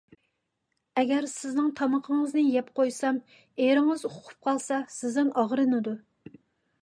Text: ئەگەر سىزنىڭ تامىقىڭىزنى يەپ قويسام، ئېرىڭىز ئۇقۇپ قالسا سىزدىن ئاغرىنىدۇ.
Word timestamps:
ئەگەر 1.01 1.25
سىزنىڭ 1.33 1.67
تامىقىڭىزنى 1.79 2.45
يەپ 2.55 2.71
قويسام، 2.79 3.19
ئېرىڭىز 3.65 4.07
ئۇقۇپ 4.09 4.47
قالسا 4.49 4.79
سىزدىن 4.95 5.29
ئاغرىنىدۇ. 5.43 5.95